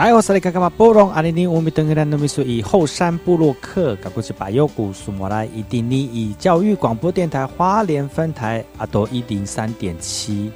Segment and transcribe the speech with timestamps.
[0.00, 10.50] 来，我是来看看嘛，波隆阿里尼乌米登格兰努米苏以后山部落客，搞过去把尤古苏摩来伊丁尼以教育广播电台花莲分台阿多一零三点七。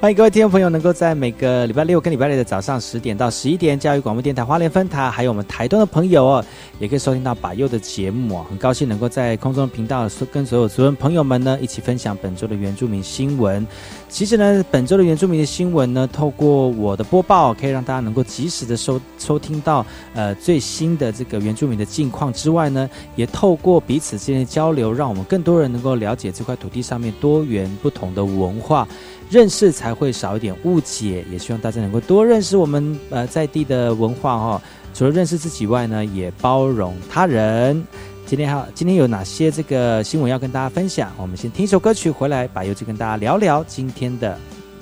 [0.00, 6.44] 欢迎各位听众朋友，能够在每个礼拜六跟礼拜六的早上十点到十一点，教育广播电台花莲分台，还有我们台东的朋友哦，
[6.78, 8.46] 也可以收听到把右的节目哦。
[8.48, 13.66] 很高兴能够在空中频道跟所有族人朋友们呢，一起分享本周的原住民新闻。
[14.08, 28.88] 其实呢，本周的原住民的新闻呢，透过我的播报，可以让大家能够及时的收收听到呃最新的这个原住民的近况之外呢，也透过彼此之间的交流，让我们更多人能够了解这块土地上面多元不同的文化。
[29.30, 34.62] 认识才会少一点误解，也希望大家能够多认识我们呃在地的文化哈。
[34.92, 37.80] 除了认识自己外呢，也包容他人。
[38.26, 41.12] 今天哈，今天有哪些这个新闻要跟大家分享？
[41.16, 44.36] 我们先听一首歌曲回来，把游记跟大家聊聊今天的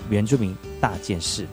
[0.08, 1.47] 原住民大件事。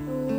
[0.00, 0.37] Oh.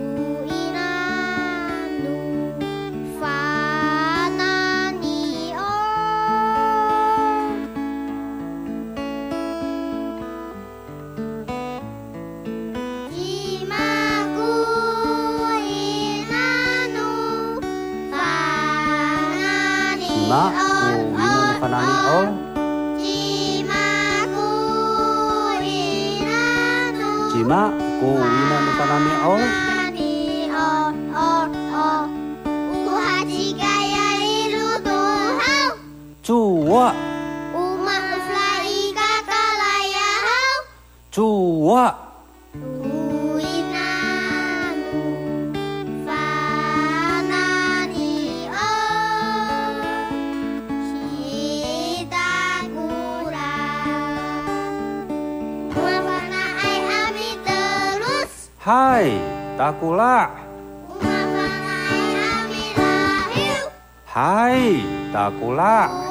[59.69, 60.33] takulah.
[64.09, 64.81] Hai,
[65.13, 66.08] takulah.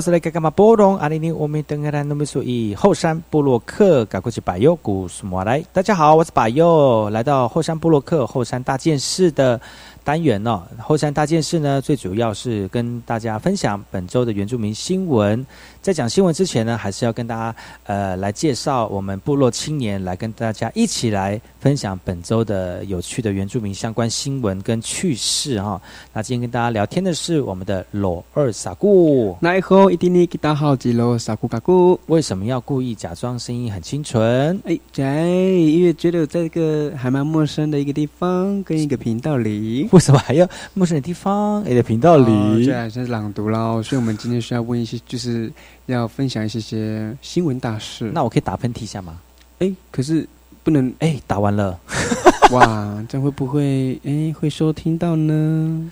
[0.00, 0.48] 然后是来干干嘛？
[0.48, 5.62] 波隆阿里尼，我们登格兰努米苏伊后山布洛克，赶过去百佑古苏摩来。
[5.74, 9.60] 大家好，我是百佑，来到后山布洛克后山大件事的。
[10.04, 15.44] 单元哦，后山大件事呢，最主要是跟大家分享本周的原住民新闻。
[15.82, 25.80] 在讲新闻之前呢，还是要跟大家呃来介绍我们部落青年，来跟大家一起来分享本周的有趣的原住民相关新闻跟趣事哈。
[26.12, 29.36] 那今天跟大家聊天的是我们的裸二傻姑。
[29.40, 31.98] 奈何一定你给大好几罗傻姑嘎姑。
[32.06, 34.60] 为什么要故意假装声音很清纯？
[34.64, 39.88] 哎，在因为觉得在一个还蛮陌生的一个地方，跟一个频道里。
[39.90, 41.62] 为什么还要陌生的地方？
[41.64, 43.82] 你的频道里，对，现在是朗读喽。
[43.82, 45.52] 所以我们今天需要问一些，就是
[45.86, 48.10] 要分享一些些新闻大事。
[48.14, 49.18] 那我可以打喷嚏一下吗？
[49.58, 50.26] 哎，可是
[50.62, 51.78] 不能哎，打完了。
[52.52, 55.90] 哇，这样会不会哎会收听到呢？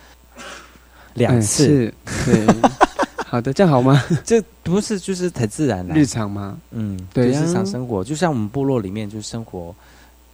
[1.15, 1.93] 两次，
[2.25, 2.47] 对，
[3.27, 4.03] 好的，这样好吗？
[4.25, 6.56] 这不是就是很自然的日常吗？
[6.71, 9.75] 嗯，对，日常生活，就像我们部落里面就生活。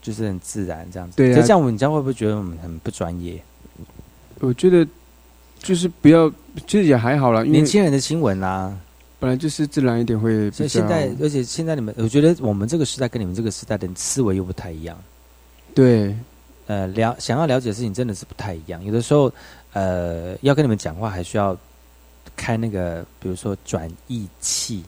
[0.05, 1.37] 就是很自然这样子，对啊。
[1.37, 3.43] 就这样，你这样会不会觉得我们很不专业？
[4.41, 4.87] 我觉得
[5.59, 6.31] 就是不要，
[6.67, 7.45] 其实也还好了。
[7.45, 8.77] 年轻人的新闻啊，
[9.19, 10.51] 本来就是自然一点会。
[10.51, 14.97] 所以现在，而且现在你们，我觉得我们这个时代跟你们这个时代的思维又不太一样。
[15.75, 16.15] 对，
[16.67, 18.85] 呃，了想要了解的事情真的是不太一样。
[18.85, 19.33] 有的时候，
[19.73, 21.57] 呃，要跟你们讲话，还需要
[22.37, 24.85] 开那个，比如说转译器。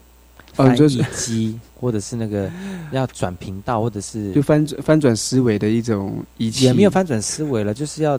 [0.53, 2.51] 翻译机， 或者是那个
[2.91, 8.19] 要转频道，或者是就翻转翻转思维的一种仪器，也没有翻转思维了，就是要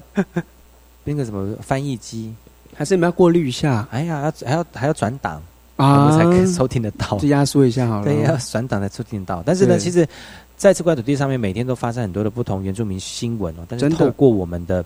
[1.08, 2.34] 那个什么翻译机，
[2.76, 3.88] 还是你们要过滤一下？
[3.92, 5.42] 哎呀，要还要还要转档
[5.78, 7.18] 啊，才可以收听得到。
[7.20, 9.42] 就压缩一下好了，对，要转档才收听得到。
[9.46, 10.08] 但是呢，其实
[10.58, 13.66] 在这块土地上面，每天都发生很多的不同原住民新闻哦。
[13.68, 14.84] 但是透过我们的，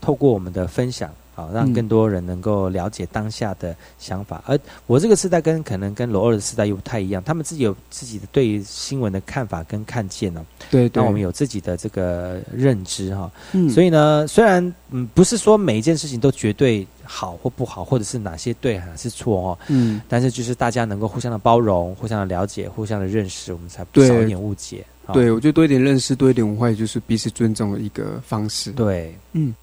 [0.00, 1.10] 透过我们的分享。
[1.34, 4.42] 好，让更多人能够了解当下的想法。
[4.46, 10.44] 而我这个时代跟可能跟罗二的时代又不太一样，他们自己有自己的对于新闻的看法跟看见哦。
[10.70, 13.30] 对，那我们有自己的这个认知哈。
[13.52, 19.58] 嗯，所以呢，虽然嗯不是说每一件事情都绝对好或不好，或者是哪些对还是错哦。
[19.68, 24.84] 嗯，但是就是大家能够互相的包容、互相的了解、互相的认识，我们才少一点误解。
[25.12, 28.70] 对，我觉得多一点认识，多一点文化，也就是彼此尊重的一个方式。
[28.72, 29.54] 对，嗯。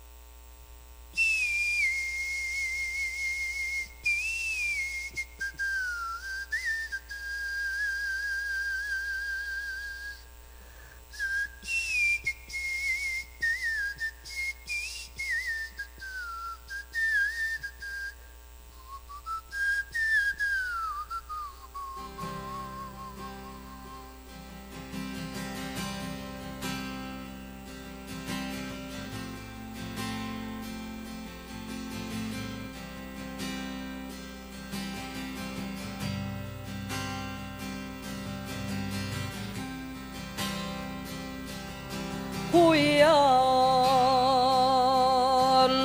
[42.52, 43.08] 呼岩，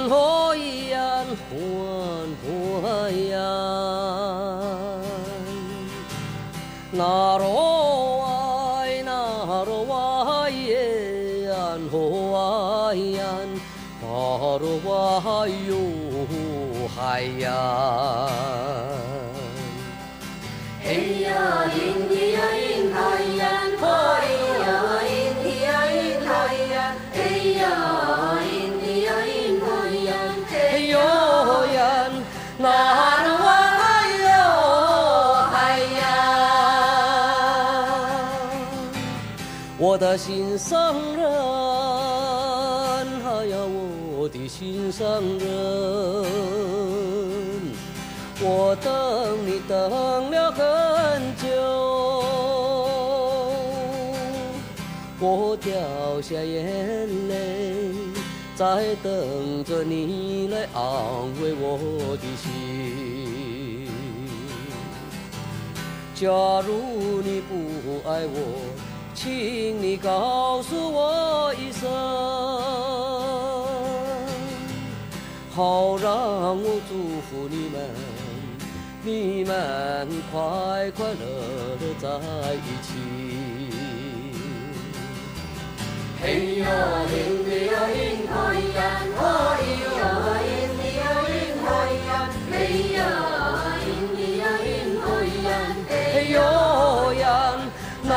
[0.09, 0.97] 呼岩，
[1.51, 1.55] 呼
[1.89, 2.47] 岩，呼
[3.11, 3.39] 岩，
[6.93, 7.39] 罗
[8.19, 11.53] 哇，伊罗哇，耶岩，
[11.91, 11.95] 呼
[12.33, 13.25] 岩，岩，
[14.01, 14.07] 娜
[14.59, 14.59] 罗，
[40.17, 41.27] 心上人，
[43.25, 43.57] 哎呀，
[44.17, 45.49] 我的心上人，
[48.41, 50.63] 我等你等了很
[51.37, 51.47] 久，
[55.21, 55.73] 我掉
[56.21, 57.85] 下眼泪，
[58.55, 60.83] 在等着你来安
[61.41, 63.89] 慰我的心。
[66.15, 66.29] 假
[66.67, 67.53] 如你不
[68.09, 68.82] 爱我。
[69.23, 71.89] 请你告诉我一声，
[75.55, 76.11] 好让
[76.61, 77.79] 我祝福你们，
[79.05, 81.15] 你们快快乐
[81.79, 82.09] 乐在
[82.55, 82.91] 一起。
[86.21, 86.67] 嘿呀，
[87.07, 87.13] 嘿
[87.47, 87.95] 咿呀，嘿
[88.27, 88.35] 咿
[88.75, 89.23] 呀，嘿咿
[89.99, 91.31] 呀，嘿咿呀，嘿
[91.63, 91.71] 咿
[92.09, 92.11] 呀，
[92.51, 92.53] 嘿
[92.91, 92.99] 呀，
[94.43, 94.43] 呀，
[95.47, 95.55] 呀，
[95.87, 96.35] 嘿哟
[97.15, 97.23] 呀，
[98.03, 98.11] 那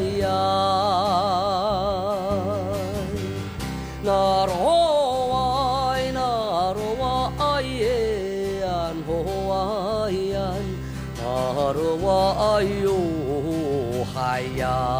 [0.00, 0.32] ay, ay.
[4.02, 4.78] Nar ho
[5.92, 6.04] ay,
[8.64, 9.20] an ho
[9.52, 10.64] ay, an
[11.20, 12.16] nar ho
[12.56, 14.99] ay, oh, ay, ay.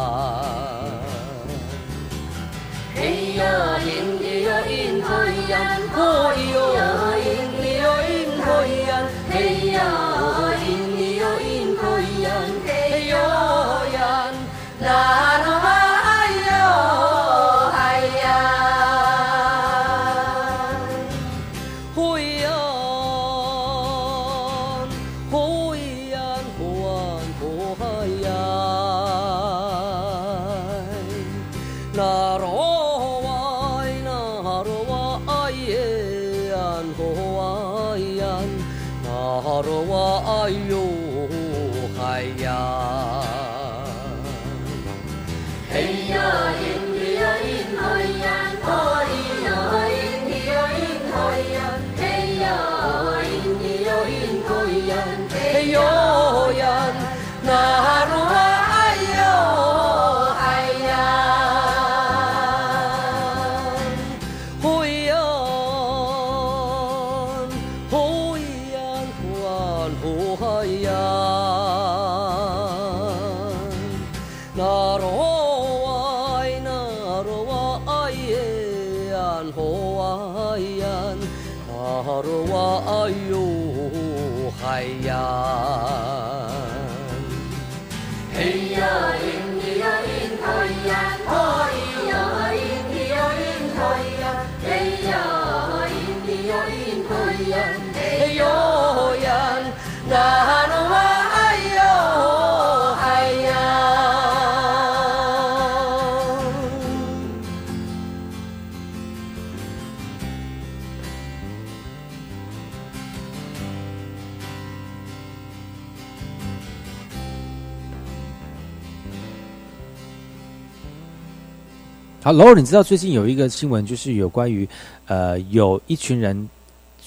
[122.23, 124.69] 好 l o 你知道最近有一个新闻，就是有关于
[125.07, 126.47] 呃有一群人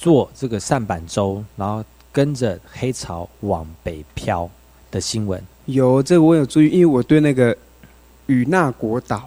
[0.05, 1.83] 坐这个扇板舟，然后
[2.13, 4.47] 跟着黑潮往北漂
[4.91, 5.43] 的新闻。
[5.65, 7.57] 有这个我有注意，因为我对那个
[8.27, 9.27] 与那国岛，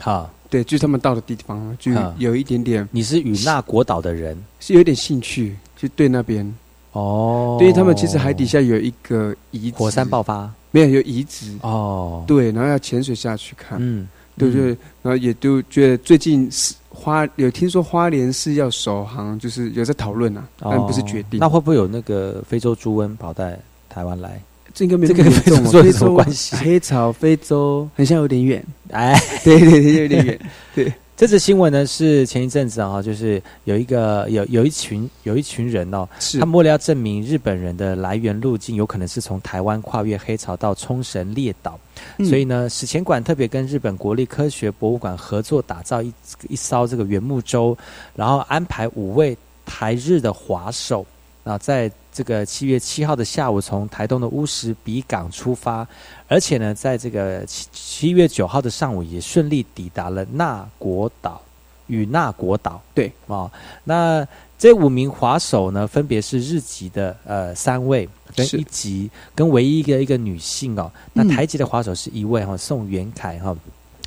[0.00, 4.36] 哈，对，就是他们到的地方，就啊有一点点你是与那国岛的人？
[4.58, 6.52] 是有点兴趣，就对那边，
[6.90, 10.52] 哦，对，因为他们其实海底下有一个遗址，火山爆发。
[10.72, 14.66] 没有有遗址，哦，对，然后要潜水下去看，嗯，对对，
[15.02, 21.38] 然后也都觉得最近是花有听说花莲是要首航，就是有在讨论啊，但不是决定。
[21.38, 23.48] 哦那会不会有那个非洲猪瘟跑到
[23.88, 24.40] 台湾来？
[24.74, 30.94] 这应该没这 个那么严重哦跟非洲有非洲什么关系黑潮非洲很像有点远，哎，对对对，有点远。
[31.16, 36.38] 这则新闻呢是前一阵子啊，就是有一个有有一群有一群人哦，是。
[36.38, 41.80] 他们为了要证明日本人的来源路径有可能是从台湾跨越黑潮到冲绳列岛，
[42.18, 42.26] 嗯。
[42.26, 46.12] 所以呢，史前馆特别跟日本国立科学博物馆合作打造一
[46.50, 47.74] 一艘这个圆木舟，
[48.14, 51.06] 然后安排五位台日的滑手
[51.44, 55.86] 啊，在这个七月七号的下午从台东的乌石比港出发，
[56.26, 61.42] 而且呢，在这个七七月九号的上午也顺利抵达了那国岛
[61.88, 62.80] 与那国岛。
[62.94, 63.50] 对哦，
[63.84, 64.26] 那
[64.58, 70.90] 这五名滑手呢，分别是日籍的呃三位，跟一级跟唯一一个一个女性哦。
[71.12, 73.54] 那嗯台籍的滑手是一位哈、宋元凯哈、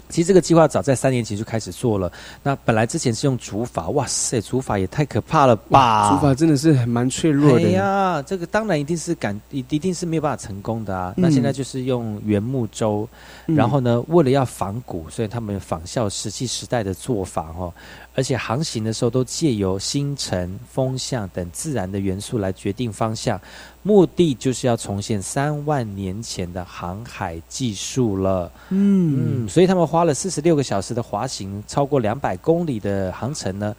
[0.07, 2.11] 其实这个计划早在三年前就开始做了。
[2.41, 6.09] 那本来之前是用竹筏，哇塞，竹筏也太可怕了吧！
[6.09, 7.69] 竹筏真的是很蛮脆弱哎的。
[7.71, 11.13] 呀，这个当然一定是敢，一一定是没有办法成功的啊。
[11.17, 13.07] 那嗯现在就是用原木舟，
[13.47, 17.73] 嗯然后呢，为了要仿古，所以他们仿效石器时代的做法哦，
[18.15, 23.39] 而且航行的时候都借由星辰、风向等自然的元素来决定方向，
[23.81, 28.51] 目的就是要重现三万年前的航海技术了。
[28.69, 33.73] 嗯嗯，所以他们花了四十六个小时的滑行，超过两百公里的航程呢。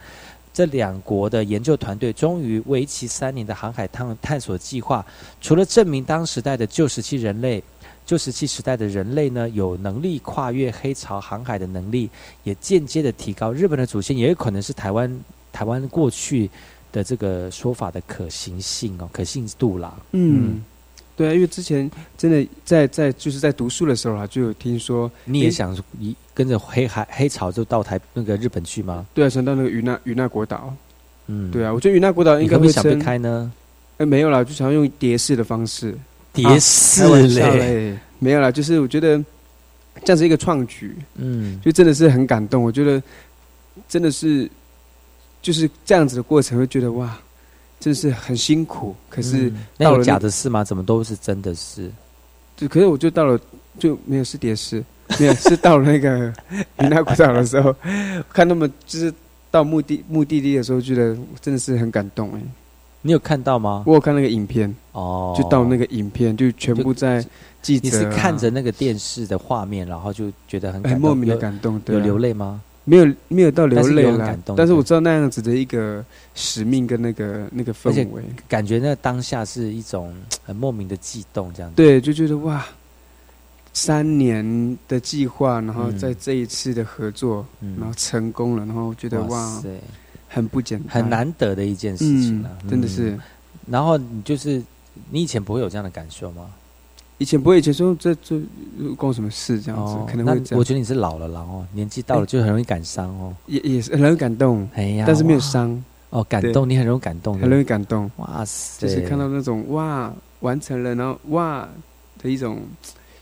[0.53, 5.05] 这两国的研究团队终于为期三年的航海探探索计划，
[5.39, 7.63] 除了证明当时代的旧石器人类、
[8.11, 12.09] 旧石器时代的人类呢有能力跨越黑潮航海的能力，
[12.43, 15.19] 也间接的提高日本的祖先也有可能是台湾
[15.53, 16.49] 台湾过去
[16.91, 19.95] 的这个说法的可行性哦，可信度啦。
[20.11, 20.61] 嗯，
[21.15, 29.05] 对啊，因为之前真的在在就是在读书的时候啊，就有听说，你也想一跟着黑海黑潮就到台那个日本去吗？
[29.13, 30.75] 对啊，想到那个与那与那国岛，
[31.27, 33.49] 嗯，对啊，我觉得与那国岛应该会称，开呢？
[33.95, 35.97] 呃，没有啦，就想要用蝶式的方式，
[36.33, 39.17] 蝶式开玩笑嘞，没有啦，就是我觉得
[40.03, 42.63] 这样子一个创举，嗯，就真的是很感动。
[42.63, 43.01] 我觉得
[43.89, 44.49] 真的是
[45.41, 47.17] 就是这样子的过程，会觉得哇，
[47.79, 48.95] 真的是很辛苦。
[49.09, 50.63] 可是嗯那有到了那假的事吗？
[50.63, 51.91] 怎么都是真的事？
[52.55, 53.39] 就可是我就到了
[53.79, 54.83] 就没有是蝶式，
[55.19, 56.31] 没有是到了那个
[56.79, 57.75] 云南古岛的时候，
[58.31, 59.13] 看他们就是
[59.49, 62.41] 到目的目的地的时候，觉得真的是很感动哎。
[63.01, 63.83] 你有看到吗？
[63.85, 67.25] 我有看那个影片，哦，就到那个影片就全部在
[67.61, 72.03] 记者、你是看着那个电视的画面，然后就觉得很很莫名的感动，对有啊。
[72.03, 72.61] 流泪吗？
[72.83, 76.03] 没有没有到流泪啦有感动但是我知道那样子的一个
[76.33, 80.11] 使命跟那个那个氛围，感觉那当下是一种
[80.43, 81.75] 很莫名的悸动，这样子。
[81.75, 82.65] 对，就觉得哇，
[83.71, 85.97] 三年的计划，然后嗯。
[85.99, 87.77] 在这一次的合作，嗯。
[87.79, 89.69] 然后成功了，然后觉得哇，塞，
[90.33, 93.11] 很不简单，很，难得的一件事情嗯啊，，真的是。
[93.11, 93.19] 嗯。。
[93.67, 94.61] 然后你就是
[95.09, 96.49] 你以前不会有这样的感受吗？
[97.17, 98.41] 以前不会，以前说这这
[98.97, 99.61] 关我什么事？
[99.61, 103.35] 这样子，可能会这样，我觉得你是老了啦哦，年纪到了哎就很容易感伤哦。
[103.45, 111.69] 也也是很容易感动，哎呀，但是没有伤，哦，感动你很容易感动，很容易感动，哇塞，就是看到那种哇完成了，然后哇
[112.23, 112.59] 的一种，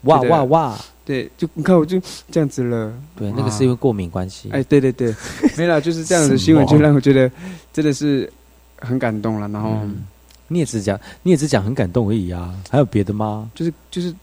[0.04, 4.48] 哇哇哇，对，就你看我就这样子了，对，那个是因为过敏关系。
[4.52, 5.12] 哎，对对对，
[5.58, 7.32] 没了，就是这样的新闻，就让我觉得
[7.74, 8.32] 真的是
[8.78, 9.48] 很感动了。
[9.48, 10.04] 然后嗯，
[10.50, 13.50] 你也只讲，你也只讲很感动而已啊，还有别的吗？
[13.56, 14.14] 就是就是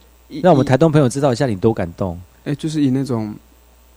[0.40, 2.16] 让我们台东朋友知道一下你多感动。
[2.44, 3.34] 哎，就是以那种，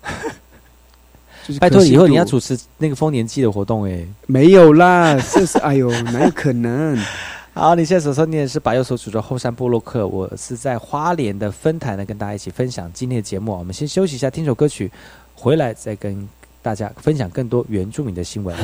[1.47, 4.03] 就是拜托，以后你要主持那个丰年祭的活动哎。
[4.25, 6.97] 没有啦，这是哎呦，哪有可能？
[7.59, 13.51] 好你现在所上你也是白右手指着后山部落客我是在花莲的分台呢跟大家一起分享今天的节目。
[13.51, 14.89] 我们先休息一下听首歌曲
[15.35, 16.25] 回来再跟
[16.61, 18.55] 大家分享更多原住民的新闻。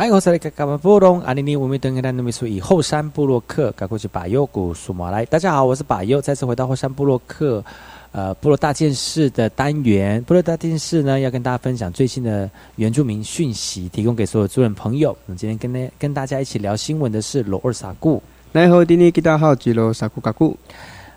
[0.00, 5.26] 然后是那个嘎巴布隆阿尼尼，乌米登个那么说以后山布洛克，赶过去把右古苏马来。
[5.26, 7.62] 大家好，我是把右，再次回到后山布洛克，
[8.10, 10.22] 呃，部落大件事的单元。
[10.24, 15.14] 部落大件事呢，要跟大家分享最新的原住民讯息，提供给所有族人朋友。
[15.26, 18.22] 那今天跟呢跟大家一起聊新闻的是罗二萨固。
[18.52, 20.56] 奈后丁尼吉大号吉罗萨库嘎库，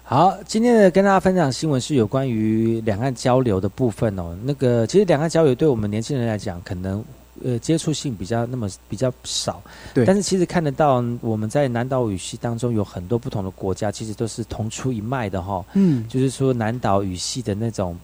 [0.03, 4.35] 好，今天的跟大家分享新闻是有关于两岸交流的部分哦。
[4.43, 7.01] 那个其实两岸交流对我们年轻人来讲，可能
[7.43, 9.61] 呃接触性比较那么比较少，
[9.93, 17.97] 对但是其实看得到我们在南岛语系当中有很多不同的国家，其实都是同出一脉的哈、嗯，就是说南岛语系的那种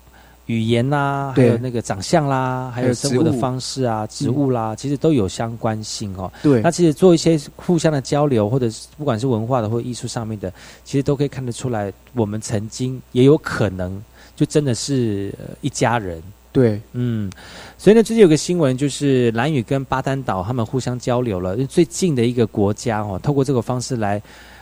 [0.47, 6.31] 语言啦，还有那个长相啦，还有生活的方式啊、植物啦，其实都有相关性哦。
[6.41, 10.51] 对那，其实做一些互相的交流，或者是不管是文化的或艺术上面的，
[10.83, 14.03] 其实都可以看得出来，我们曾经也有可能
[14.35, 16.19] 就真的是、呃一家人。
[16.51, 17.31] 对，嗯，
[17.77, 24.19] 所以呢，最近有个新闻，就是蓝屿跟巴丹岛他们互相交流了，最近的一个国家哦，透过这个方式来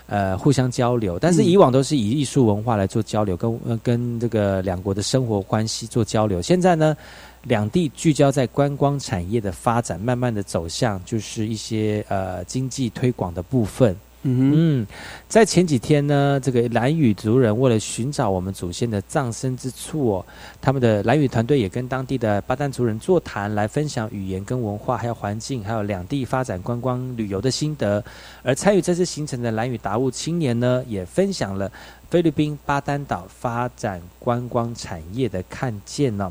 [0.08, 1.18] 呃互相交流。
[1.18, 6.42] 但是嗯以往都是以艺术文化来做交流，跟呃跟这个两国的生活关系做交流。
[6.42, 6.96] 现在呢，
[7.44, 13.96] 两地聚焦在观光产业的发展，慢慢的走向就是一些呃经济推广的部分。
[14.24, 14.86] 嗯，
[15.30, 20.26] 在前几天呢，这个蓝雨族人为了寻找我们祖先的葬身之处哦，
[20.60, 28.04] 他们的蓝雨团队也跟当地的巴丹族人座谈，来分享语言跟文化，还有环境，还有两地发展观光旅游的心得。
[28.44, 31.72] 而参与这次行程的蓝雨达悟青年呢，也分享了
[32.10, 36.30] 菲律宾巴丹岛发展观光产业的看见呢、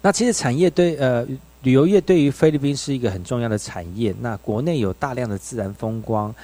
[0.00, 1.24] 那其实产业对呃
[1.62, 4.12] 旅游业对于菲律宾是一个很重要的产业。
[4.20, 6.34] 那国内有大量的自然风光，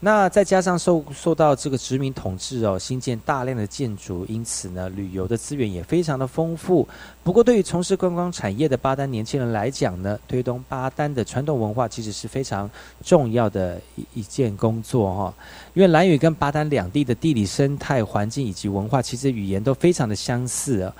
[0.00, 6.86] 那再加上受受到这个殖民统治哦，新建大量的建筑，因此呢，旅游的资源也非常的丰富。
[7.24, 12.70] 不过，对于从事观光产业的巴丹年轻人来讲呢，推动巴丹的传统文化其实是非常
[13.04, 15.34] 重要的一一件工作哈、
[15.74, 20.92] 因为兰屿跟巴丹两地的地理生态环境以及文化，其实语言都非常的相似。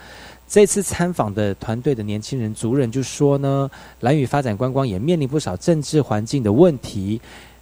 [0.49, 7.21] 这次参访的团队的年轻人族人就说呢，兰屿发展观光也面临不少政治环境的问题，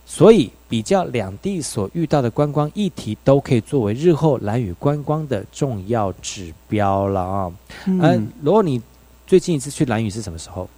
[0.08, 7.52] 所以比较两地所遇到的观光议题，都可以作为日后蓝屿观光的重要指标了啊。
[7.84, 8.80] 哼，嗯嗯，，如果你
[9.26, 10.68] 最近一次去蓝屿是什么时候？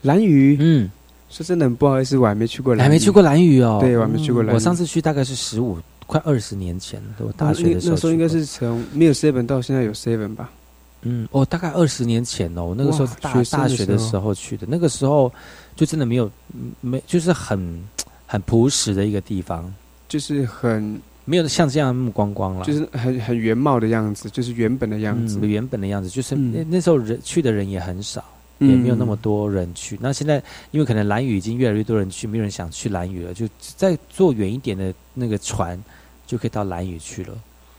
[0.00, 0.90] 蓝屿，嗯，
[1.28, 3.78] 说真的很不好意思，我还没去过，你还没去过，蓝屿哦？
[3.80, 10.50] 对我还没去过蓝屿我上次去大概是十五快二十年前，我大大学的时候那时候应该是从没有 seven 到现在有 seven 吧？
[11.02, 15.32] 嗯，哦，大概二十年前哦，我那个时候是大大学的时候去的，那个时候
[15.74, 17.82] 就真的没有嗯没，就是很
[18.26, 19.72] 很朴实的一个地方，
[20.08, 25.38] 就是很没有像这样那么观光了，就是很很原貌的样子，就是原本的样子。
[25.42, 26.52] 嗯、，原本的样子，就是、嗯。
[26.52, 28.24] 那那时候人去的人也很少，
[28.58, 28.70] 嗯。
[28.70, 29.98] 也没有那么多人去。
[30.00, 35.82] 那现在因为可能兰屿已经越来越多人去，没有人想去兰屿了，就再坐远一点的那个船
[36.26, 37.34] 就可以到兰屿去了。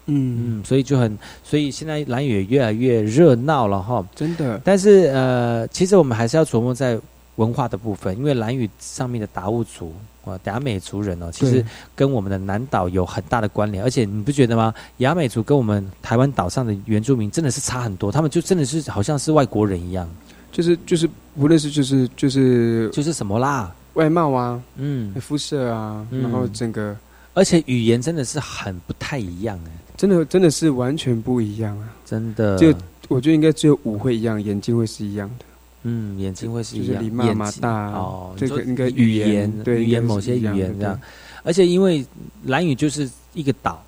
[0.05, 4.05] 嗯，嗯，所以就很，所以现在蓝屿也越来越热闹了哈。
[4.15, 6.99] 真的，但是呃，其实我们还是要琢磨在
[7.37, 14.73] 文化的部分，因为蓝屿上面的达悟族啊、达美族人哦，其实跟我们的南岛有很大的关联，而且你不觉得吗？
[14.97, 20.07] 雅美族跟我们台湾岛上的原住民真的是差很多，他们就真的是好像是外国人一样，
[20.51, 26.21] 就是就是无论是就是就是就是什么啦，外貌啊、嗯，肤色啊，嗯。
[26.21, 26.95] 然后整个
[27.33, 31.93] 而且语言真的是很不太一样哎，真的真的是完全不一样啊！
[32.05, 32.73] 真的，就
[33.07, 35.45] 我觉得应该只有舞会一样，眼睛会是一样的，
[35.83, 37.37] 嗯，眼睛会是一样，就是李妈眼睛。
[37.37, 40.99] 妈大哦，这个应该语语言对语言某些语言这样，
[41.43, 42.05] 而且因为
[42.45, 43.83] 兰屿就是一个岛。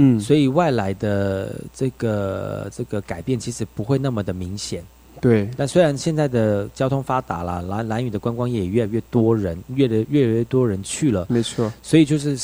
[0.00, 4.80] 嗯，所以外来的这个这个改变其实不会那么的明显。
[5.20, 12.36] 对，但虽然现在的交通发达了，兰兰屿的观光业也越来越多人，越来越来越多人去了，没错，所以就是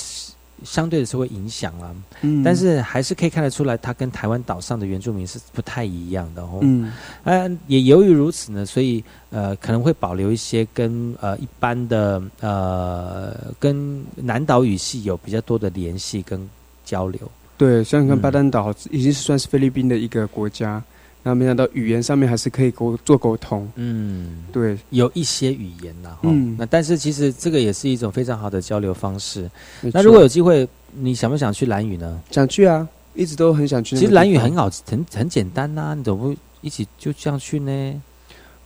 [0.62, 1.94] 相对的是会影响啦。
[2.22, 6.60] 嗯，但是还是可以看得出来，它跟台湾岛上的原住民是不太一样的哦。
[6.62, 6.92] 嗯，
[7.24, 16.48] 嗯、也由于如此呢，所以呃可能会保留一些跟呃一般的呃跟南岛语系有比较多的联系跟
[16.84, 17.20] 交流。
[17.56, 20.82] 对，像看嗯巴丹岛已经是算是菲律宾的一个国家，
[21.24, 29.50] 然后没想到语言上面还是可以沟做沟通，嗯，对，有一些语言呐、哈、嗯那但是其实这个也是一种非常好的交流方式。
[29.80, 32.20] 那如果有机会，你想不想去兰屿呢？
[32.30, 34.22] 想去啊，一直都很想去其实个地方。
[34.22, 38.02] 兰屿很好，很很简单呐、你怎么不一起就这样去呢？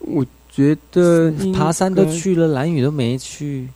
[0.00, 3.68] 我觉得爬山都，去了，兰屿都没去，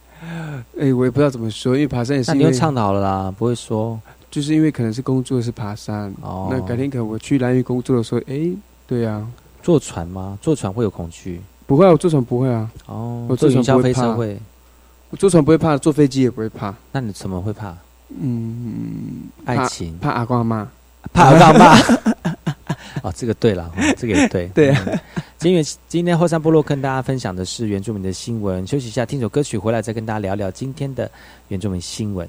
[0.76, 6.48] 哎、我也不知道怎么说，因为爬山也是那你又倡导了啦，不会说就是因为可能是工作是爬山，哦。
[6.50, 8.50] 那改天可能我去兰屿工作的时候，哎、
[8.86, 9.26] 对啊，
[9.62, 10.38] 坐船吗？
[10.42, 11.40] 坐船会有恐惧？
[11.66, 14.40] 不会啊，我坐船不会啊，哦，我坐云霄坐船不会怕飞车会，
[15.10, 16.74] 我坐船不会怕，坐飞机也不会怕。
[16.90, 17.74] 那你怎么会怕？
[18.20, 20.68] 嗯，爱情怕阿公阿妈。
[21.12, 21.76] 怕干嘛？
[23.02, 24.46] 哦，这个对了，哦这个也对。
[24.48, 25.00] 对啊嗯
[25.38, 31.10] 今天今天后山部落跟大家分享的是原住民的新闻，休息一下，听首歌曲回来再跟大家聊聊今天的
[31.48, 32.28] 原住民新闻。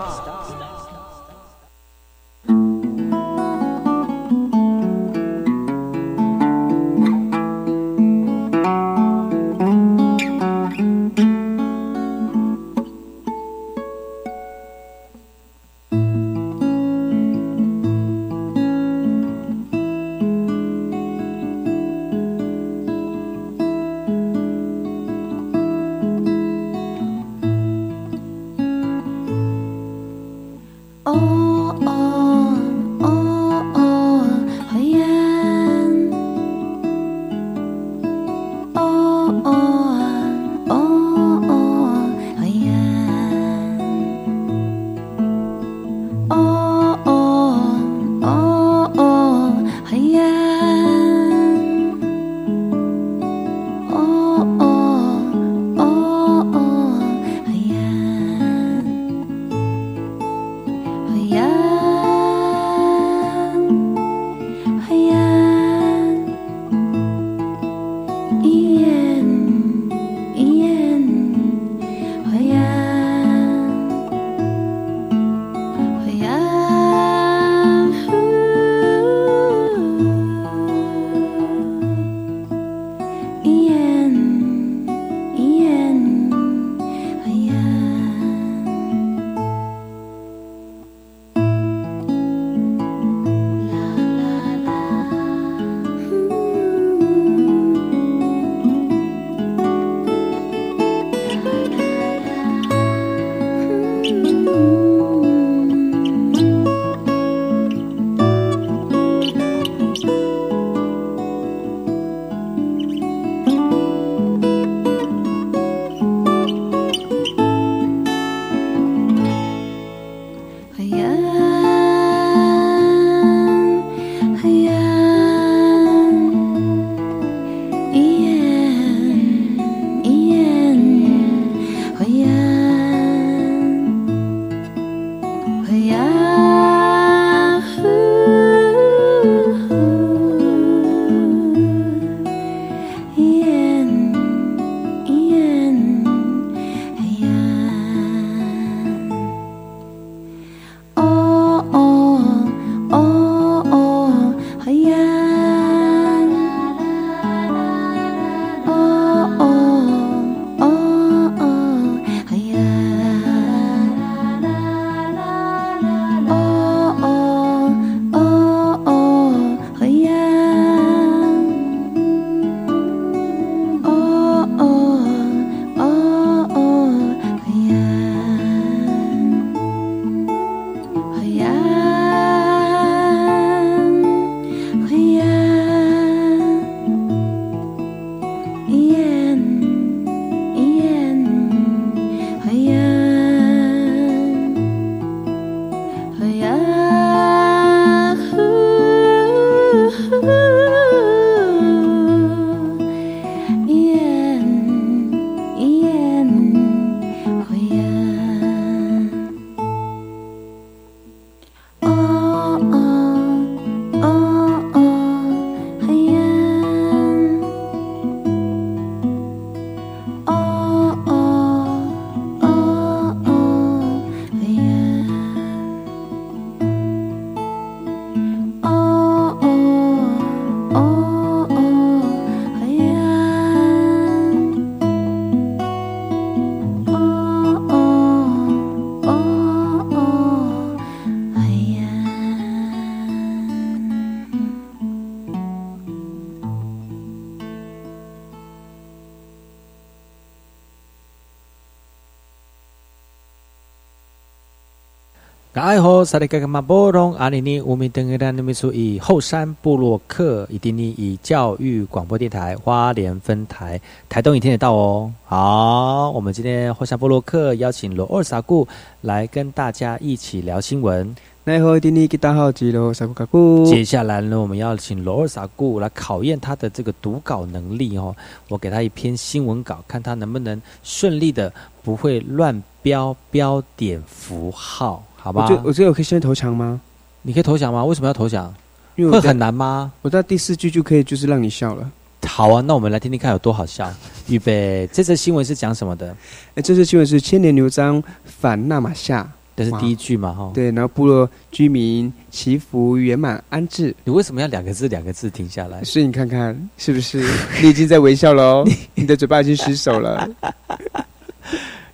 [256.11, 265.09] 萨利格格马波隆阿里尼乌米登格兰努米苏以后山布洛克以丁尼以教育广播电台花莲分台台东也听得到哦。
[265.23, 268.67] 好，我们今天后山布洛克邀请罗尔萨固
[268.99, 271.15] 来跟大家一起聊新闻。
[271.45, 273.65] 奈何丁尼吉大号吉罗萨固卡固。
[273.65, 278.13] 接下来呢，我们要请罗尔萨固来考验他的这个读稿能力哦。
[278.49, 285.47] 我给他一篇新闻稿，看他能不能顺利的，不会乱标标点符号，好吧我？
[285.47, 286.81] 觉我觉得我可以先投降吗？
[287.21, 287.85] 你可以投降吗？
[287.85, 288.53] 为什么要投降？
[288.95, 289.91] 因为我在会很难吗？
[290.01, 291.89] 我在第四句就可以就是让你笑了。
[292.27, 293.91] 好啊，那我们来听听看有多好笑。
[294.27, 296.15] 预备， 这则新闻是讲什么的？
[296.55, 300.51] 哎，这次新闻是千年牛樟反纳马夏，这是第一句嘛，哈。
[300.53, 303.95] 对，然后部落居民祈福圆满安置。
[304.03, 305.83] 你为什么要两个字两个字停下来？
[305.83, 307.23] 所以你看看是不是
[307.61, 308.69] 你已经在微笑了哦？
[308.95, 310.27] 你的嘴巴已经失手了。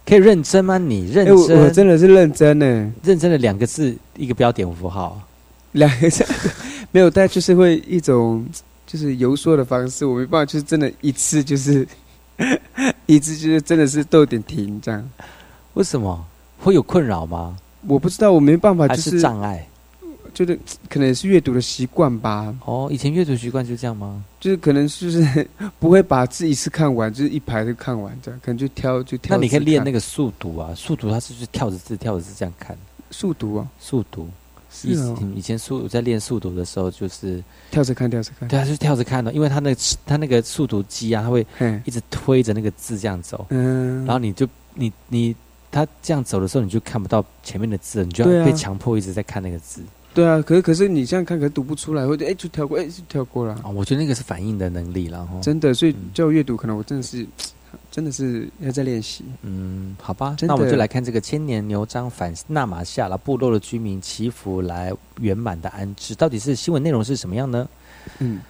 [0.07, 0.77] 可以认真吗？
[0.77, 1.59] 你认真？
[1.59, 2.65] 我真的是认真呢，
[3.03, 5.21] 认真的两个字一个标点符号。
[5.73, 6.25] 两个字
[6.91, 8.45] 没有，但就是会一种
[8.85, 11.85] 就是游说的方式，我没办法，就是真的一次就是
[13.05, 15.07] 一次就是真的是逗点停这样。
[15.73, 16.25] 为什么
[16.57, 17.57] 会有困扰吗？
[17.85, 19.67] 我不知道，我没办法，就是是障碍？
[20.37, 20.55] 觉得
[20.87, 24.23] 可能也是阅读的习惯吧，哦，以前阅读习惯就这样吗？
[24.39, 29.35] 就是可能就是 不会把字一次看完，就是一排都看完这样，可能就挑就挑。
[29.35, 32.77] 那你可以练那个个速读啊，速读它是就是跳着字跳着字这样看，
[33.09, 34.29] 速读啊，速读。
[34.83, 38.47] 以是哦，以前速我在练速读的时候，就是跳着看，跳着看。
[38.47, 41.43] 对啊，就是跳着看的，因为它那个它那个速读机啊，它会，
[41.83, 45.35] 一直推着那个字这样走，嗯，然后你就你你
[45.71, 49.81] 它这样走的时候，你就看不到前面的字，你就要被强迫一直在看那个字
[50.17, 53.69] 对啊，可是可是你这样看，可是读不出来，或者哎就跳过，哎就跳过了，啊。
[53.69, 55.39] 我觉得那个是反应的能力啦，哈。
[55.43, 57.23] 真的，所以嗯教阅读可能我真的是
[57.91, 59.23] 真的是要在练习。
[59.43, 64.91] 嗯，好吧，那我们就来看这个千年牛张反纳玛夏了，部落的居民祈福来
[65.21, 67.69] 圆满的安置，到底是新闻内容是什么样呢？
[68.17, 68.41] 嗯，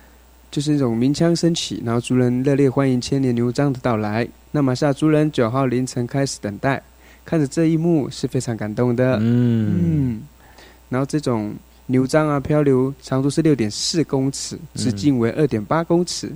[0.50, 4.26] 就是一种鸣枪升起，然后族人热烈欢迎千年牛张的到来。
[4.52, 6.82] 纳马夏族人九号凌晨开始等待，
[7.26, 9.18] 看着这一幕是非常感动的。
[9.20, 10.22] 嗯嗯，
[10.90, 11.54] 然后这种
[11.88, 16.32] 牛樟啊，漂流长度是六点四公尺，直径为二点八公尺，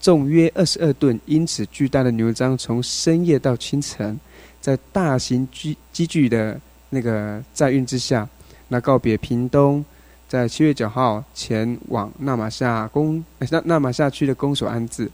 [0.00, 1.18] 重约二十二吨。
[1.26, 4.18] 因此，巨大的牛樟从深夜到清晨，
[4.60, 8.28] 在大型机机具的那个载运之下，
[8.68, 9.84] 那告别屏东，
[10.28, 15.10] 在七月九号前往纳马夏宫呃纳纳马夏区的公所安置。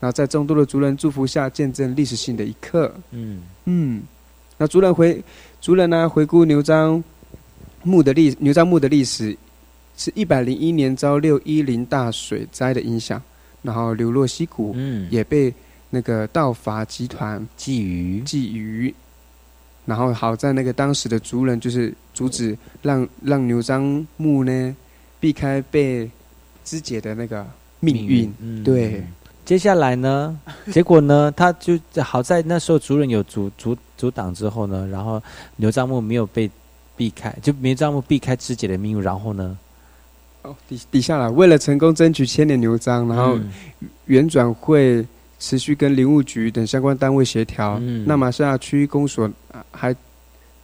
[0.00, 2.90] 然后在众多的族人祝福下，见证历史性的一刻。
[3.10, 4.02] 嗯嗯，
[4.56, 5.22] 那族人回
[5.60, 7.04] 族人呢回顾牛章
[7.82, 9.36] 墓的历牛樟木的历史，
[9.96, 13.22] 是一百零一年遭六一零大水灾的影响，
[13.62, 15.52] 然后流落溪谷，嗯，也被
[15.90, 18.94] 那个盗伐集团觊觎，觊觎，
[19.86, 24.76] 然后好在那个当时的族人就是阻止让让牛樟木呢
[25.18, 26.10] 避开被
[26.64, 27.46] 肢解的那个
[27.80, 28.32] 命运。
[28.40, 29.04] 嗯对。
[29.42, 30.38] 接下来呢？
[30.70, 31.32] 结果呢？
[31.36, 35.20] 他就好在那时候族人有阻阻阻挡之后呢，然后
[35.56, 36.48] 牛樟木没有被
[37.00, 39.02] 避开，就牛樟木避开肢解的命运。
[39.02, 39.56] 然后呢？
[40.42, 43.50] 哦，底底下来，为了成功争取千年牛章，然后嗯
[44.04, 45.02] 原转会
[45.38, 47.78] 持续跟林务局等相关单位协调。
[47.80, 49.96] 嗯那马夏区公所啊还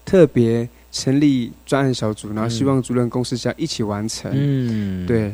[0.05, 4.31] 特别成立专案小组，然后希望主任公司下一起完成。
[4.35, 5.33] 嗯，对，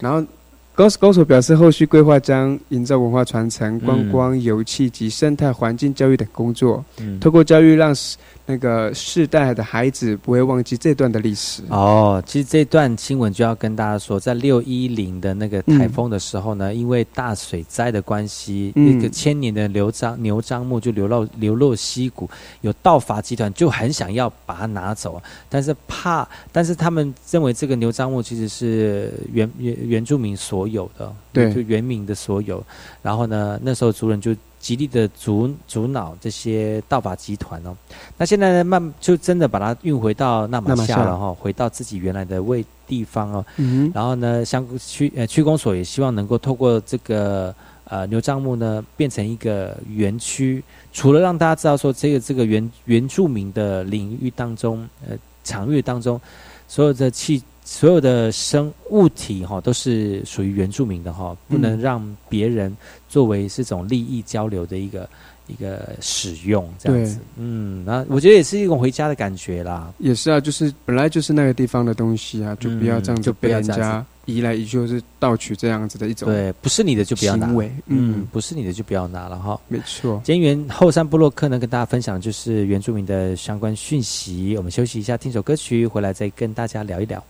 [0.00, 0.26] 然后
[0.74, 8.16] 公公所表示，后续规划将营造文化传承、观光、油气及生态环境教育等工作，嗯透过教育让世
[8.50, 11.62] 那个世代的孩子不会忘记这段的历史。
[11.68, 22.26] 哦，其实这段新闻就要跟大家说，在六一零的那个台风的时候呢，因为大水灾的关系，嗯那个千年的牛樟牛樟木就流落流落溪谷，
[22.62, 32.64] 有盗伐集团就很想要把它拿走，但是怕，但是他们认为这个牛樟木其实是原原原住民所有的，对就原民的所有。
[33.02, 37.76] 然后呢，那时候族人就极力的阻阻挠这些盗法集团哦。
[38.16, 43.44] 那现在呢，慢就真的把它运回到纳马纳马夏夏了哈、回到自己原来的位地方哦。
[43.56, 47.54] 嗯然后呢，相区呃区公所也希望能够透过这个
[47.84, 56.20] 呃牛樟木呢，变成一个园区，除了让大家知道说这个这个原原住民的领域当中，呃场域当中，
[56.66, 62.74] 所有的气所有的生物体哈、都是属于原住民的哈、不能嗯让别人
[63.10, 65.06] 作为这种利益交流的一个
[65.48, 67.18] 一个使用这样子。
[67.36, 69.92] 嗯，那我觉得也是一种回家的感觉啦。
[69.98, 77.54] 也是啊，就是本来就是那个地方的东西啊，就不要这样嗯就子被人家移来移去，就是盗取这样子的一种对，不是你的就不要拿
[77.86, 79.60] 嗯，，不是你的就不要拿了哈。
[79.68, 80.18] 没错。
[80.24, 84.56] 今天原后山布洛克呢，跟大家分享就是原住民的相关讯息。
[84.56, 87.22] 我们休息一下，听首歌曲，回来再跟大家聊一聊。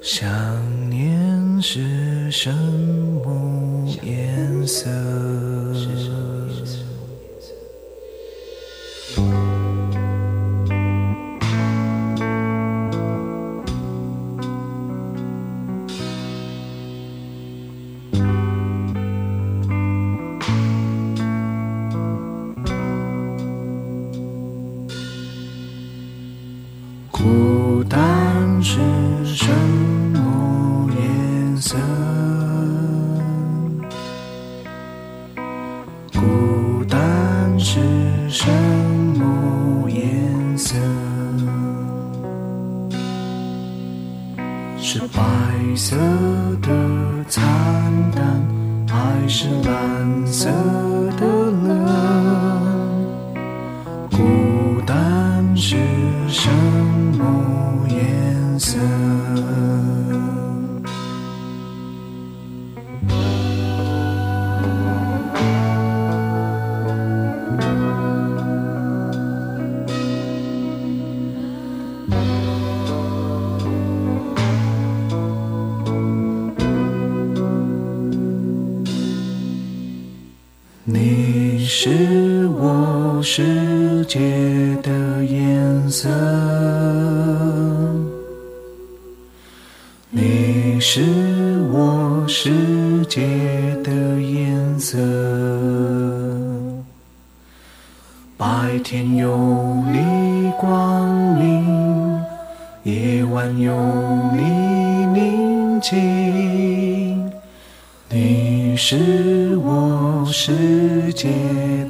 [0.00, 0.28] 想
[0.88, 4.88] 念是什么颜色？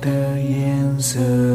[0.01, 1.48] 的颜色。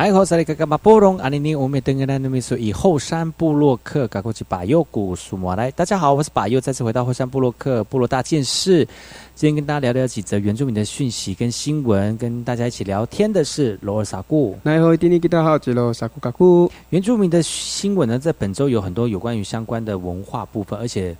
[0.00, 5.70] 哎，好，萨利嘎嘎马波隆阿尼尼，我们登格兰努米苏以后山布洛克嘎过去把右古苏摩来。
[5.72, 8.88] 大家好，我是把右，再次回到后山布洛克部落大件事。
[9.34, 14.56] 今天跟大家聊聊几则原住民的讯息跟新闻，跟大家一起聊天的是罗尔萨固。
[14.62, 16.72] 那好，今天给大家好，吉罗萨库卡库。
[16.88, 21.14] 原住民的新闻呢，在本周有很多有关于相关的文化部分，而且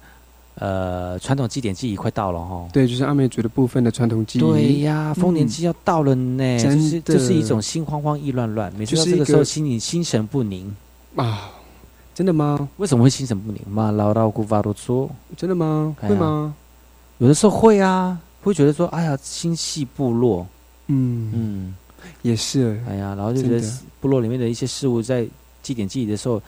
[0.57, 2.69] 呃，传统祭典季已快到了哈。
[2.73, 4.43] 对，就是阿美族的部分的传统记忆。
[4.43, 10.75] 对呀，丰年祭要到了呢，真就是的就是一种心慌慌意乱乱，每次到就是这个时候心里心神不宁。
[11.17, 11.51] 啊，
[12.15, 12.69] 真的吗？
[12.77, 13.61] 为什么会心神不宁？
[13.71, 15.97] 嘛，唠唠古法都说，真的吗？
[16.01, 16.55] 会吗？
[17.19, 20.47] 有的时候会啊，会觉得说，哎呀，心系部落，
[20.89, 21.75] 嗯，嗯，
[22.23, 23.63] 也是，哎呀，然后就觉得
[24.01, 25.27] 部落里面的一些事物，在
[25.63, 26.41] 祭典祭仪的时候，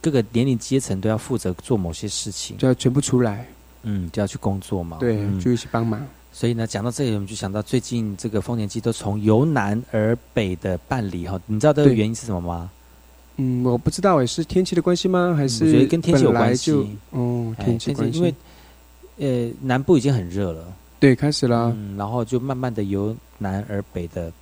[0.00, 3.46] 各个年龄阶层都要负责做某些事情，就要全部出来，
[3.82, 5.38] 嗯，就要去工作嘛，对，嗯。
[5.40, 6.04] 就一起帮忙。
[6.32, 12.70] 所以呢，讲到这里，我们就想到最近这个丰年祭都从由南而北的办理哈，你知道这个原因是什么吗？
[13.36, 15.34] 嗯，我不知道诶，是天气的关系吗？
[15.36, 16.70] 还是我觉得跟天气有关系。
[16.70, 18.34] 就哦，哎天气关系，因为
[19.18, 20.64] 呃南部已经很热了，
[21.00, 24.32] 对开始了，嗯，然后就慢慢的由南而北的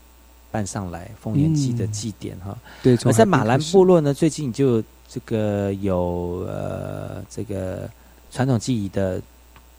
[0.50, 1.92] 办上来丰年祭的嗯。
[1.92, 2.56] 祭典哈。
[2.82, 7.88] 对，从而在马兰部落呢，最近就这个有呃这个
[8.30, 9.20] 传统技艺的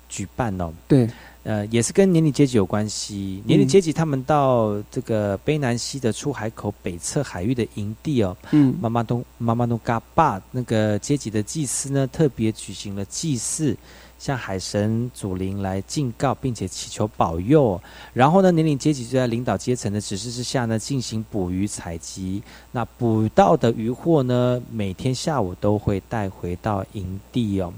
[0.08, 1.08] 举办哦，对，
[1.44, 3.42] 呃，也是跟年龄阶级有关系。
[3.46, 13.76] 年龄阶级他们到这个卑南溪的出海口北侧海域的营地哦，嗯妈妈东妈妈东嘎巴那个阶级的祭司呢，特别举行了祭祀，
[14.20, 17.82] 向海神祖灵来敬告，并且祈求保佑。
[18.14, 22.44] 然后呢，年龄阶级就在领导阶层的指示之下呢，进行捕鱼采集。
[22.74, 27.74] 那捕到的渔获呢，每天下午都会带回到营地哦。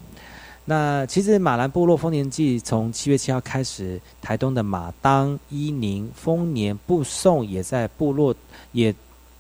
[0.64, 8.34] 那其实马兰部落丰年祭从七月七号开始，台东的马当、伊宁、丰年、布送也在部落
[8.72, 8.94] 也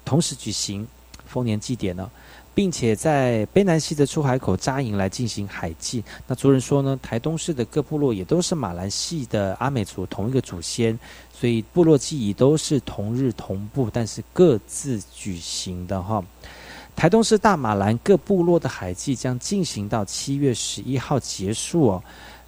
[0.03, 0.85] 同时举行
[1.25, 2.09] 丰年祭典呢、
[2.55, 6.03] 并且在卑南溪的出海口扎营来进行海祭。
[6.27, 10.99] 那族人说呢，台东市的各部落也都是马兰系的阿美族同一个祖先，
[11.31, 16.21] 所以部落祭仪都是同日同步，但是各自举行的哈。
[16.95, 22.03] 台东市大马兰各部落的海祭将进行到七月十一号结束哦。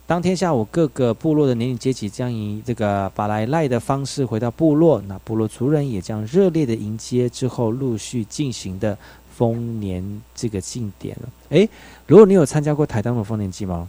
[0.06, 8.96] 当天下午，各个部落的年龄阶级将以这个巴莱赖的方式回到部落，那部落族人也将热烈的迎接之后陆续进行的
[9.36, 11.30] 丰年这个庆典了。
[11.50, 11.68] 诶，
[12.06, 13.88] 如果你有参加过台东的丰年祭吗？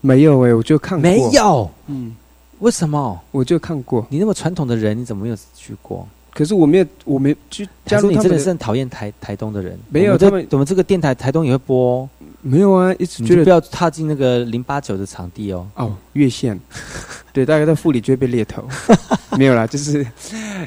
[0.00, 2.16] 没有诶，我就看过，没，有，嗯，
[2.60, 3.20] 为什么？
[3.32, 6.08] 我就看过，你那么传统的人，你怎么没有去过？
[6.34, 9.78] 可是我没有，我没去加还是你入他们真的是很讨厌台台东的人？
[9.90, 12.08] 没有我们这他们我们这个电台台东也会播、哦，
[12.40, 15.66] 没有啊，一直觉得不要踏进那个零八九的场地哦。
[15.74, 16.58] 哦，越线，
[17.32, 18.64] 对，大概在妇里就会被猎头，
[19.36, 20.06] 没有啦，就是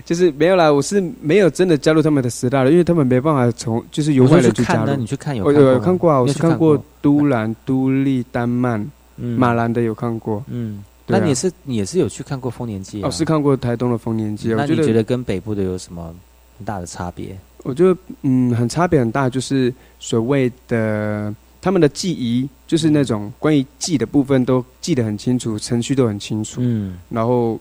[0.05, 4.95] 就是没有啦，我是没有真的加入他们的时代了，因为他们没办法从就是由外人去，加入。
[4.95, 5.05] 你。
[5.05, 8.80] 去看有我有有看过啊，我是看过都兰、都立、丹曼、
[9.18, 9.38] 嗯。
[9.39, 13.08] 马兰的有看过，嗯，那你是你也是有去看过丰年祭啊？
[13.08, 16.14] 哦，是看过台东的丰年祭，那你觉得跟北部的有什么
[16.58, 17.38] 很大的差别？
[17.64, 26.62] 我觉得嗯，很差别很大，就是所谓的他们的记忆，就是那种关于记的部分都记得很清楚，程序都很清楚。
[26.64, 27.60] 嗯然后，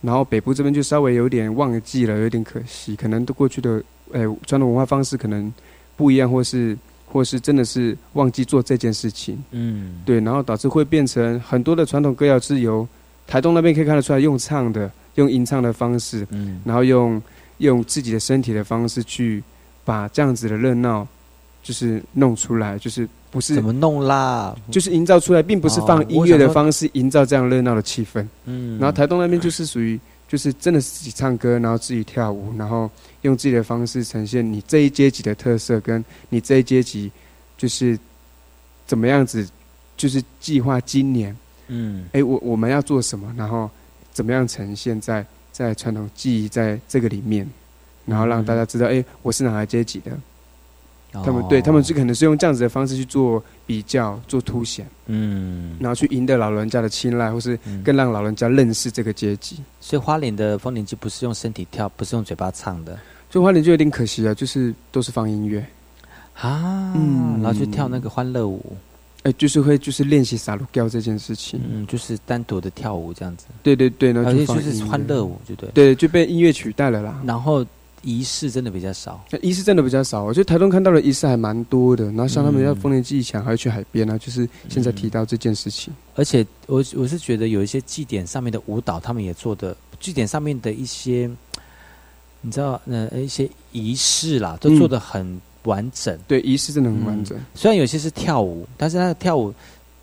[0.00, 3.82] 然后北部这边就稍微有点忘记了，有点可惜，可能都过去的
[4.12, 5.52] 哎传统文化方式可能
[5.96, 6.76] 不一样，或是
[7.12, 12.86] 或是真的是忘记做这件事情，嗯，对，然后导致会变成很多的传统歌谣是由
[13.26, 17.20] 台东那边可以看得出来用唱的，用吟唱的方式，嗯然后用
[17.58, 19.42] 用自己的身体的方式去
[19.84, 21.06] 把这样子的热闹，
[21.62, 24.56] 就是弄出来，就是不是怎么弄啦？
[24.70, 28.24] 就是营造出来，并不是哦放音乐的方式营造这样热闹的气氛。
[28.46, 29.98] 嗯，然后台东那边就是属于
[30.30, 32.88] 就是真的是自己唱歌，然后自己跳舞，然后
[33.22, 37.10] 用自己的方式呈现你这一阶级的特色，跟你这一阶级
[37.58, 37.98] 就是
[38.86, 39.44] 怎么样子，
[39.96, 43.68] 就是计划今年，嗯哎，我我们要做什么，然后
[44.12, 47.44] 怎么样呈现在在传统技艺在这个里面，
[48.06, 50.16] 然后让大家知道，哎，我是哪个阶级的。
[51.12, 57.82] 他们对他们是哦可能是用这样子的方式去做比较、做凸显，嗯，然后去赢得老人家的青睐，或是嗯。
[57.82, 59.58] 更让老人家认识这个阶级。
[59.80, 62.96] 所以花莲的丰年祭不是用身体跳，不是用嘴巴唱的？
[63.28, 65.64] 所以花莲就有点可惜啊，就是都是放音乐，
[66.34, 67.40] 啊，嗯。
[67.42, 68.76] 然后去跳那个欢乐舞，
[69.22, 71.60] 哎，就是会就是练习撒鲁调这件事情。
[71.68, 75.70] 嗯，就是单独的跳舞这样子，对对对，然后就就是欢乐，舞，对不对？
[75.72, 77.20] 对，就被音乐取代了啦。
[77.24, 77.64] 然后
[78.02, 82.06] 仪式真的比较少，那仪式真的比较少，我觉得台东看到的仪式还蛮多的。
[82.06, 85.92] 然后像他们嗯要丰年祭前还会去海边啊，就是现在提到这件事情。
[86.14, 91.30] 而且我我是觉得有一些祭典上面的舞蹈，他们也做的祭典上面的一些，
[92.40, 96.18] 你知道，呃，一些仪式啦，都嗯做的很完整。
[96.26, 97.38] 对，仪式真的很完整。
[97.54, 99.52] 虽然有些是跳舞，但是他的跳舞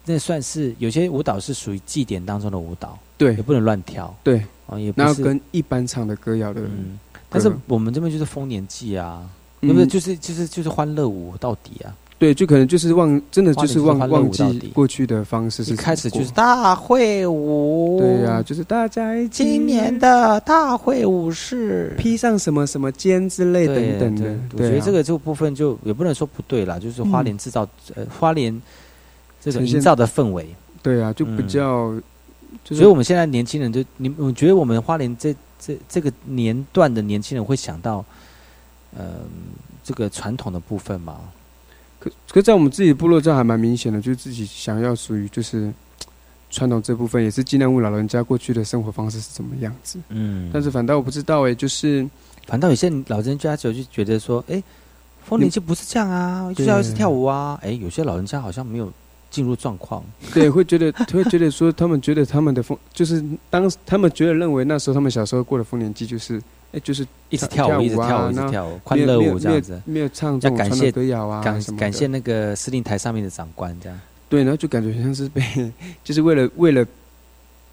[0.06, 6.98] 那算是有些舞蹈是属于祭典当中的舞蹈，对也不能乱跳对，啊，也不后跟一般唱的歌谣的，嗯，
[7.30, 9.22] 但是我们这边就是丰年祭啊，
[9.62, 9.86] 对嗯不对？
[9.86, 11.94] 就是就是就是欢乐舞到底啊。
[12.20, 24.58] 对，就可能就是忘，真的就是忘就是忘记过去的方式是一开始就是大会舞，对呀、就是大家一起今年的大会舞是披上什么什么肩之类对等等的。
[24.58, 28.60] 对，我觉得这个这个部分就也不能说不对啦，就是花莲制造、呃花莲
[29.40, 30.48] 这种营造的氛围。
[30.82, 31.48] 对啊，就比嗯。
[31.48, 31.94] 较，
[32.64, 38.04] 就是所以我们现在年轻人就你，我觉得我们花莲这这这个年段的年轻人会想到，
[38.96, 39.22] 呃，
[39.84, 41.20] 这个传统的部分嘛。
[42.00, 45.74] 可可在我们自己的部落这还蛮明显的，就是自己想要属于就是
[46.52, 50.00] 传统这部分，也是尽量问老人家过去的生活方式是怎么样子。
[50.10, 52.08] 嗯，但是反倒我不知道哎、就是
[52.46, 54.62] 反倒有些老人家就就觉得说，哎，
[55.26, 57.60] 丰年祭不是这样啊，就是要是跳舞啊。
[57.64, 58.94] 哎，有些老人家好像没有
[59.38, 60.04] 进入状况。
[60.34, 69.80] 对，会觉得会觉得说，他们觉得他们的丰，就是当他们觉得认为那时候他们小时候过的丰年祭就是，哎，就是一直跳舞，一直跳舞，一直跳舞，欢乐舞这样子。
[69.86, 75.44] 没有唱这种传要感谢统歌谣啊，感感谢那个司令台上面的长官，这样对，然后就感觉像是被，
[76.04, 76.84] 就是为了为了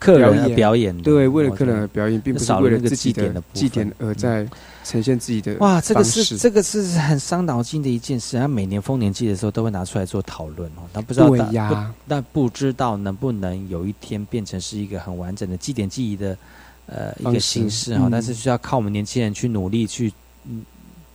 [0.05, 4.47] 客人而表演的，对，为了哦客人而表演，并不是为了自己的祭典而在
[4.85, 8.39] 呈现自己的哇，这个是这个是很伤脑筋的一件事。
[8.39, 11.95] 他每年丰年祭的时候都会拿出来做讨论哦，但不知道呀。
[12.07, 16.37] 但不知道能不能有一天变成是一个很完整的祭典记忆的
[16.85, 20.13] 呃一个形式哈、嗯但是需要靠我们年轻人去努力去
[20.47, 20.63] 嗯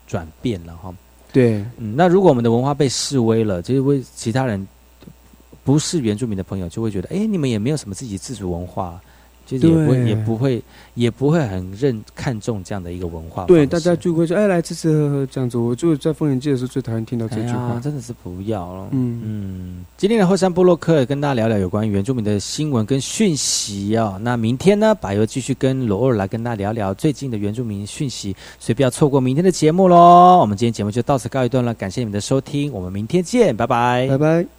[0.08, 0.92] 转变了哈、
[1.32, 1.64] 对。
[1.78, 4.68] 嗯，那如果我们的文化被示威了，就是为其他人
[5.64, 9.00] 不是原住民的朋友就会觉得，哎，你们也没有什么自己自主文化，
[9.46, 13.46] 就是也不会也不会也不会很认看重这样的一个文化。
[13.46, 15.58] 对，大家就会说，哎，来吃吃喝喝这样子。
[15.58, 18.90] 我就在丰年祭的时候最讨厌听到这句话，真的是不要了。
[18.92, 24.20] 嗯嗯，今天的后山部落客跟大家聊聊有关于原住民的新闻跟讯息哦。
[24.22, 30.38] 那明天呢，柏油继续跟罗尔来跟大家聊聊最近的原住民讯息，所以不要错过明天的节目喽。
[30.40, 34.59] 我们今天节目就到此告一段了，感谢你们的收听，我们明天见，拜拜，拜拜。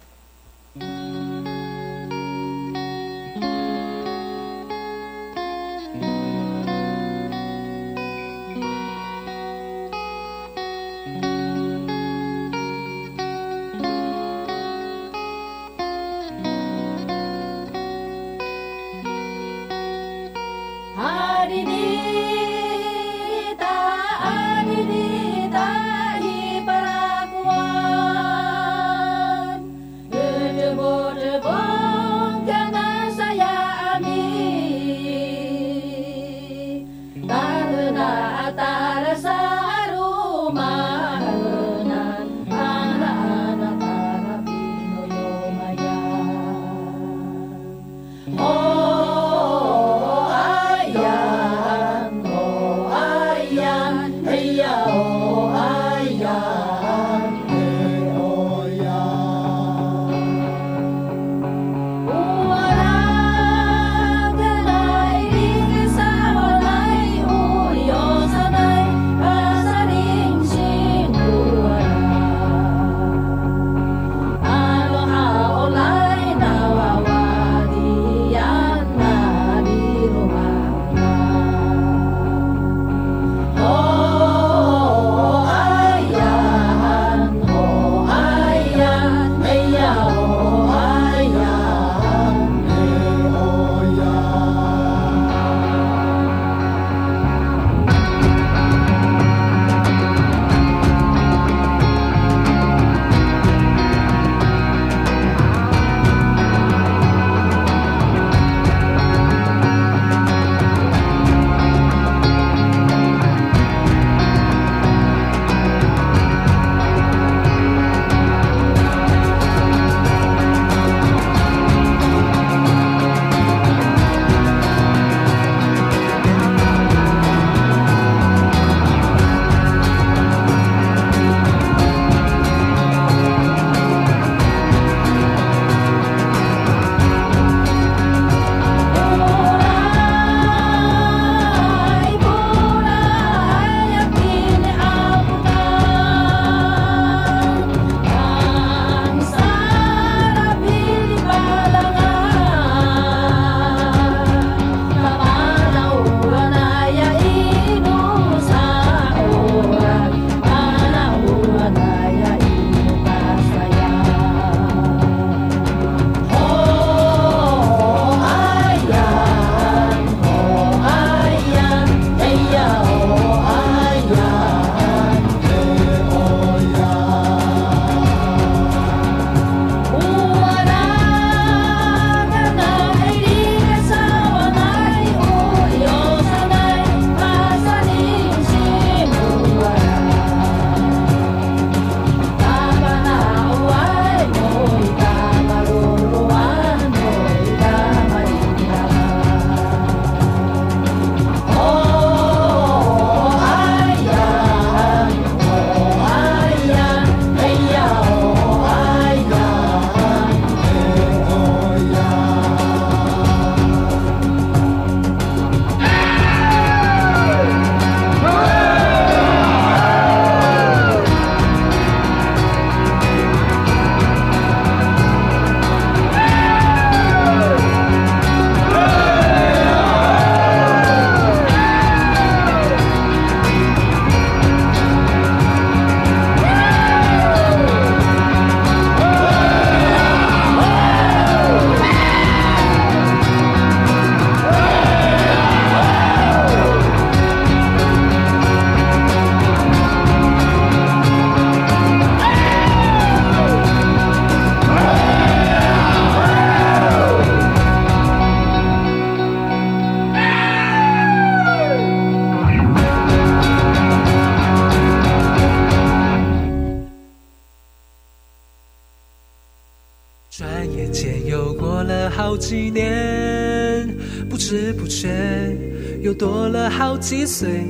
[277.11, 277.65] 几岁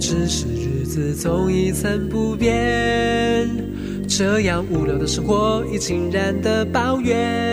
[0.00, 3.48] 只是日子总一成不变
[4.08, 7.45] 这样无聊的生活已经然得抱怨。